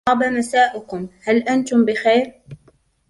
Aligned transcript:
طاب 0.09 0.23
مساؤكم! 0.23 1.07
هل 1.23 1.37
أنتم 1.37 1.85
بخير 1.85 2.41